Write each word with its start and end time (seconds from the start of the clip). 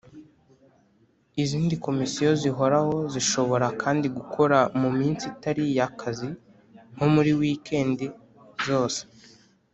izindi 1.43 1.73
Komisiyo 1.85 2.29
zihoraho 2.41 2.95
zishobora 3.13 3.67
kandi 3.81 4.07
gukora 4.17 4.57
mu 4.81 4.89
minsi 4.99 5.23
itariya 5.33 5.81
akazi 5.89 6.29
nko 6.95 7.05
muri 7.15 7.31
wikende 7.39 8.05
zose 8.67 9.01